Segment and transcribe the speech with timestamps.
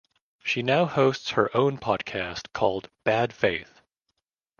[0.43, 3.81] She now hosts her own podcast called "Bad Faith".